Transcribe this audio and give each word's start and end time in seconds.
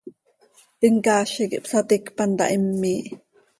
Him 0.81 0.95
caazi 1.05 1.43
quij 1.49 1.57
ihpsaticpan 1.59 2.31
taa 2.37 2.51
him 2.51 2.63
miih. 2.81 3.07